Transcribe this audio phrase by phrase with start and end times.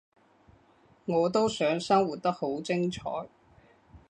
[1.05, 3.03] 我都想生活得好精彩